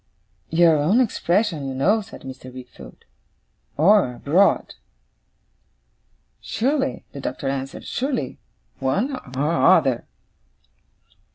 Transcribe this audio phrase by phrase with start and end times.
[0.49, 2.51] 'Your own expression, you know,' said Mr.
[2.51, 3.05] Wickfield.
[3.77, 4.73] 'Or abroad.'
[6.41, 7.85] 'Surely,' the Doctor answered.
[7.85, 8.39] 'Surely.
[8.79, 10.07] One or other.